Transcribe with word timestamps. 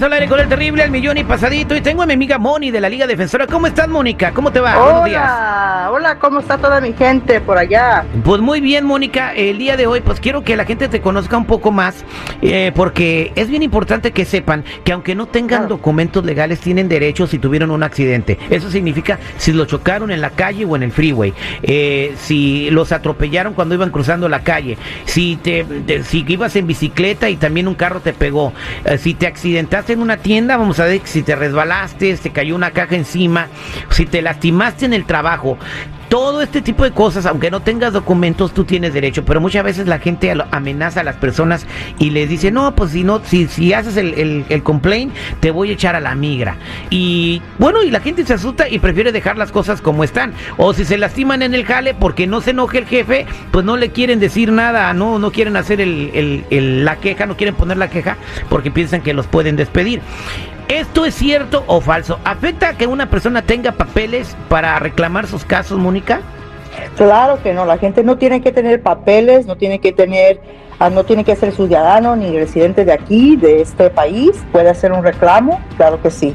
regreso 0.00 0.06
al 0.06 0.12
aire 0.14 0.28
con 0.28 0.40
el 0.40 0.48
terrible, 0.48 0.82
al 0.82 0.90
millón 0.90 1.18
y 1.18 1.24
pasadito. 1.24 1.76
Y 1.76 1.80
tengo 1.80 2.02
a 2.02 2.06
mi 2.06 2.14
amiga 2.14 2.38
Moni 2.38 2.70
de 2.70 2.80
la 2.80 2.88
Liga 2.88 3.06
Defensora. 3.06 3.46
¿Cómo 3.46 3.66
estás, 3.66 3.88
Mónica? 3.88 4.32
¿Cómo 4.32 4.50
te 4.50 4.60
va? 4.60 4.78
Buenos 4.78 5.04
días. 5.04 5.30
Hola, 5.90 6.18
¿cómo 6.18 6.40
está 6.40 6.58
toda 6.58 6.80
mi 6.80 6.92
gente 6.92 7.40
por 7.40 7.58
allá? 7.58 8.04
Pues 8.24 8.40
muy 8.40 8.60
bien, 8.60 8.84
Mónica. 8.84 9.34
El 9.34 9.58
día 9.58 9.76
de 9.76 9.86
hoy, 9.86 10.00
pues 10.00 10.20
quiero 10.20 10.42
que 10.42 10.56
la 10.56 10.64
gente 10.64 10.88
te 10.88 11.00
conozca 11.00 11.36
un 11.36 11.44
poco 11.44 11.70
más, 11.70 12.04
eh, 12.42 12.72
porque 12.74 13.32
es 13.34 13.48
bien 13.48 13.62
importante 13.62 14.12
que 14.12 14.24
sepan 14.24 14.64
que 14.84 14.92
aunque 14.92 15.14
no 15.14 15.26
tengan 15.26 15.68
documentos 15.68 16.24
legales, 16.24 16.60
tienen 16.60 16.88
derechos 16.88 17.30
si 17.30 17.38
tuvieron 17.38 17.70
un 17.70 17.82
accidente. 17.82 18.38
Eso 18.48 18.70
significa 18.70 19.18
si 19.36 19.52
lo 19.52 19.64
chocaron 19.66 20.10
en 20.10 20.20
la 20.20 20.30
calle 20.30 20.64
o 20.64 20.76
en 20.76 20.82
el 20.82 20.92
freeway, 20.92 21.34
eh, 21.62 22.14
si 22.16 22.70
los 22.70 22.92
atropellaron 22.92 23.54
cuando 23.54 23.74
iban 23.74 23.90
cruzando 23.90 24.28
la 24.28 24.40
calle, 24.40 24.78
si 25.04 25.36
te, 25.36 25.66
si 26.04 26.24
ibas 26.26 26.56
en 26.56 26.66
bicicleta 26.66 27.28
y 27.28 27.36
también 27.36 27.68
un 27.68 27.74
carro 27.74 28.00
te 28.00 28.12
pegó, 28.12 28.52
eh, 28.84 28.98
si 28.98 29.14
te 29.14 29.26
accidentaste 29.26 29.89
en 29.90 30.00
una 30.00 30.18
tienda, 30.18 30.56
vamos 30.56 30.80
a 30.80 30.84
ver 30.84 31.00
si 31.04 31.22
te 31.22 31.36
resbalaste, 31.36 32.16
te 32.16 32.30
cayó 32.30 32.54
una 32.54 32.70
caja 32.70 32.94
encima, 32.94 33.48
si 33.90 34.06
te 34.06 34.22
lastimaste 34.22 34.86
en 34.86 34.94
el 34.94 35.04
trabajo, 35.04 35.58
todo 36.10 36.42
este 36.42 36.60
tipo 36.60 36.82
de 36.82 36.90
cosas, 36.90 37.24
aunque 37.24 37.52
no 37.52 37.60
tengas 37.60 37.92
documentos, 37.92 38.52
tú 38.52 38.64
tienes 38.64 38.92
derecho, 38.92 39.24
pero 39.24 39.40
muchas 39.40 39.62
veces 39.62 39.86
la 39.86 40.00
gente 40.00 40.34
amenaza 40.50 41.00
a 41.00 41.04
las 41.04 41.14
personas 41.14 41.66
y 41.98 42.10
les 42.10 42.28
dice, 42.28 42.50
no, 42.50 42.74
pues 42.74 42.90
si 42.90 43.04
no, 43.04 43.22
si, 43.24 43.46
si 43.46 43.72
haces 43.72 43.96
el, 43.96 44.44
el, 44.48 44.62
complaint, 44.64 45.14
te 45.38 45.52
voy 45.52 45.70
a 45.70 45.74
echar 45.74 45.94
a 45.94 46.00
la 46.00 46.16
migra. 46.16 46.56
Y 46.90 47.40
bueno, 47.58 47.84
y 47.84 47.92
la 47.92 48.00
gente 48.00 48.26
se 48.26 48.34
asusta 48.34 48.68
y 48.68 48.80
prefiere 48.80 49.12
dejar 49.12 49.38
las 49.38 49.52
cosas 49.52 49.80
como 49.80 50.02
están. 50.02 50.34
O 50.56 50.74
si 50.74 50.84
se 50.84 50.98
lastiman 50.98 51.42
en 51.42 51.54
el 51.54 51.64
jale 51.64 51.94
porque 51.94 52.26
no 52.26 52.40
se 52.40 52.50
enoje 52.50 52.78
el 52.78 52.86
jefe, 52.86 53.26
pues 53.52 53.64
no 53.64 53.76
le 53.76 53.90
quieren 53.90 54.18
decir 54.18 54.50
nada, 54.50 54.92
no, 54.92 55.20
no 55.20 55.30
quieren 55.30 55.56
hacer 55.56 55.80
el, 55.80 56.84
la 56.84 56.96
queja, 56.96 57.26
no 57.26 57.36
quieren 57.36 57.54
poner 57.54 57.76
la 57.76 57.88
queja 57.88 58.16
porque 58.48 58.72
piensan 58.72 59.02
que 59.02 59.14
los 59.14 59.28
pueden 59.28 59.54
despedir. 59.54 60.00
¿Esto 60.70 61.04
es 61.04 61.16
cierto 61.16 61.64
o 61.66 61.80
falso? 61.80 62.20
¿Afecta 62.24 62.78
que 62.78 62.86
una 62.86 63.10
persona 63.10 63.42
tenga 63.42 63.72
papeles 63.72 64.36
para 64.48 64.78
reclamar 64.78 65.26
sus 65.26 65.44
casos, 65.44 65.78
Mónica? 65.78 66.20
Claro 66.96 67.42
que 67.42 67.52
no, 67.52 67.66
la 67.66 67.76
gente 67.76 68.04
no 68.04 68.18
tiene 68.18 68.40
que 68.40 68.52
tener 68.52 68.80
papeles, 68.80 69.46
no 69.46 69.56
tiene 69.56 69.80
que 69.80 69.90
tener 69.90 70.40
Ah, 70.82 70.88
no 70.88 71.04
tiene 71.04 71.24
que 71.24 71.36
ser 71.36 71.52
ciudadano 71.52 72.16
ni 72.16 72.38
residente 72.38 72.86
de 72.86 72.92
aquí, 72.92 73.36
de 73.36 73.60
este 73.60 73.90
país, 73.90 74.30
puede 74.50 74.70
hacer 74.70 74.92
un 74.92 75.04
reclamo, 75.04 75.60
claro 75.76 76.00
que 76.00 76.10
sí. 76.10 76.34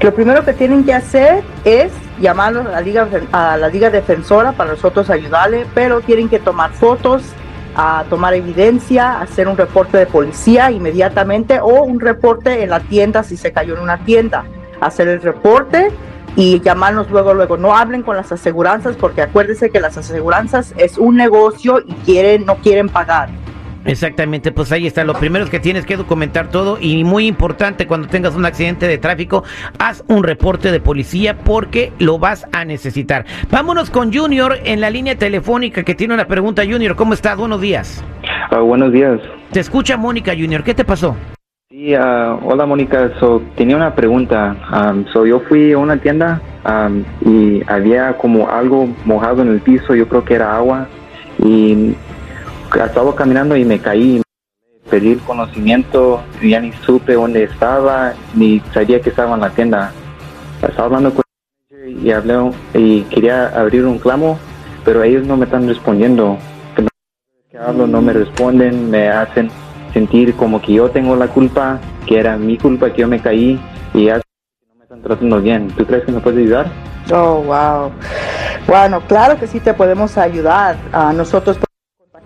Lo 0.01 0.13
primero 0.15 0.45
que 0.45 0.53
tienen 0.53 0.85
que 0.85 0.93
hacer 0.93 1.43
es 1.65 1.93
llamar 2.21 2.57
a 2.57 2.63
la 2.63 2.81
liga, 2.81 3.09
a 3.33 3.57
la 3.57 3.69
liga 3.69 3.91
defensora 3.91 4.53
para 4.53 4.71
nosotros 4.71 5.11
ayudarle, 5.11 5.67
pero 5.75 6.01
tienen 6.01 6.29
que 6.29 6.39
tomar 6.39 6.73
fotos, 6.73 7.23
a 7.77 8.05
tomar 8.09 8.35
evidencia, 8.35 9.21
hacer 9.21 9.49
un 9.49 9.57
reporte 9.57 9.99
de 9.99 10.07
policía 10.07 10.71
inmediatamente 10.71 11.61
o 11.61 11.83
un 11.85 12.01
reporte 12.01 12.63
en 12.63 12.71
la 12.71 12.81
tienda 12.81 13.23
si 13.23 13.37
se 13.37 13.53
cayó 13.53 13.75
en 13.75 13.81
una 13.81 13.99
tienda. 13.99 14.45
Hacer 14.81 15.09
el 15.09 15.21
reporte 15.21 15.91
y 16.37 16.61
llamarnos 16.61 17.11
luego, 17.11 17.35
luego. 17.35 17.57
No 17.57 17.77
hablen 17.77 18.03
con 18.03 18.17
las 18.17 18.33
aseguranzas 18.33 18.97
porque 18.97 19.23
acuérdense 19.23 19.71
que 19.71 19.81
las 19.81 19.97
aseguranzas 19.97 20.75
es 20.77 20.99
un 20.99 21.17
negocio 21.17 21.81
y 21.81 21.93
quieren, 22.05 22.47
no 22.47 22.57
quieren 22.57 22.89
pagar. 22.89 23.29
Exactamente, 23.87 24.53
pues 24.53 24.73
ahí 24.73 24.87
está. 24.87 25.05
Lo 25.05 25.15
primero 25.15 25.45
es 25.45 25.51
que 25.51 25.61
tienes 25.61 25.87
que 25.87 25.97
documentar 25.97 26.49
todo 26.49 26.79
y 26.81 27.05
muy 27.05 27.27
importante 27.27 27.87
cuando 27.87 28.09
tengas 28.09 28.35
un 28.35 28.45
accidente 28.45 28.89
de 28.89 28.99
tráfico, 28.99 29.45
haz 29.79 30.05
un 30.09 30.25
reporte 30.25 30.73
de 30.73 30.81
policía 30.81 31.39
porque 31.39 31.93
lo 31.99 32.19
vas 32.19 32.47
a 32.53 32.65
necesitar. 32.65 33.25
Vámonos 33.51 33.91
con 33.91 34.13
Junior 34.13 34.59
en 34.65 34.81
la 34.81 34.91
línea 34.91 35.17
telefónica 35.17 35.83
que 35.83 35.95
tiene 35.95 36.15
una 36.15 36.27
pregunta. 36.27 36.63
Junior, 36.69 36.97
¿cómo 36.97 37.15
estás? 37.15 37.37
Buenos 37.37 37.61
días. 37.61 38.05
Ah, 38.51 38.59
buenos 38.59 38.93
días. 38.93 39.21
Te 39.53 39.61
escucha 39.61 39.97
Mónica 39.97 40.33
Junior. 40.33 40.65
¿Qué 40.65 40.75
te 40.75 40.85
pasó? 40.85 41.17
Sí, 41.69 41.95
uh, 41.95 42.39
hola 42.45 42.67
Mónica. 42.67 43.11
So, 43.21 43.43
tenía 43.57 43.77
una 43.77 43.95
pregunta. 43.95 44.57
Um, 44.73 45.05
so, 45.13 45.27
yo 45.27 45.41
fui 45.41 45.73
a 45.73 45.79
una 45.79 45.97
tienda 45.97 46.41
um, 46.65 47.05
y 47.25 47.63
había 47.67 48.17
como 48.19 48.49
algo 48.49 48.89
mojado 49.05 49.43
en 49.43 49.49
el 49.49 49.61
piso. 49.61 49.95
Yo 49.95 50.09
creo 50.09 50.25
que 50.25 50.35
era 50.35 50.57
agua 50.57 50.89
y 51.39 51.95
estaba 52.75 53.15
caminando 53.15 53.57
y 53.57 53.65
me 53.65 53.79
caí. 53.79 54.23
Pedir 54.91 55.19
conocimiento, 55.21 56.23
ya 56.41 56.61
ni 56.61 56.73
supe 56.73 57.15
dónde 57.15 57.43
estaba, 57.43 58.15
ni 58.35 58.61
sabía 58.73 59.01
que 59.01 59.11
estaba 59.11 59.35
en 59.35 59.41
la 59.41 59.51
tienda. 59.51 59.93
Estaba 60.63 60.85
hablando 60.85 61.13
con 61.13 61.23
y 61.87 62.11
hablé 62.11 62.53
y 62.75 63.03
quería 63.03 63.49
abrir 63.49 63.85
un 63.85 63.99
clamo, 63.99 64.39
pero 64.85 65.03
ellos 65.03 65.27
no 65.27 65.37
me 65.37 65.45
están 65.45 65.67
respondiendo. 65.69 66.39
Que 67.51 67.59
hablo 67.59 67.87
no 67.87 68.01
me 68.01 68.13
responden, 68.13 68.91
me 68.91 69.09
hacen 69.09 69.51
sentir 69.93 70.35
como 70.35 70.61
que 70.61 70.75
yo 70.75 70.91
tengo 70.91 71.17
la 71.17 71.29
culpa, 71.29 71.81
que 72.07 72.19
era 72.19 72.37
mi 72.37 72.59
culpa 72.59 72.93
que 72.93 73.03
yo 73.03 73.09
me 73.09 73.21
caí 73.21 73.59
y 73.95 74.07
ya 74.07 74.17
no 74.17 74.75
me 74.77 74.85
están 74.85 75.03
tratando 75.03 75.41
bien. 75.41 75.69
¿Tú 75.77 75.85
crees 75.85 76.05
que 76.05 76.13
me 76.13 76.21
puedes 76.21 76.41
ayudar? 76.41 76.71
Oh, 77.13 77.43
wow. 77.43 77.91
Bueno, 78.67 79.01
claro 79.07 79.39
que 79.39 79.47
sí 79.47 79.61
te 79.61 79.73
podemos 79.75 80.19
ayudar. 80.19 80.77
a 80.93 81.13
nosotros 81.13 81.59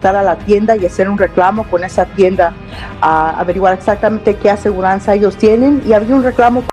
a 0.09 0.23
la 0.23 0.37
tienda 0.37 0.77
y 0.77 0.87
hacer 0.87 1.09
un 1.09 1.19
reclamo 1.19 1.65
con 1.65 1.85
esa 1.85 2.07
tienda, 2.07 2.53
a 3.01 3.39
averiguar 3.39 3.75
exactamente 3.75 4.37
qué 4.37 4.51
aseguranza 4.51 5.15
ellos 5.15 5.37
tienen 5.37 5.83
y 5.87 5.93
había 5.93 6.15
un 6.15 6.23
reclamo 6.23 6.63
para 6.63 6.71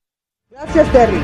Gracias, 0.50 0.92
Terry. 0.92 1.22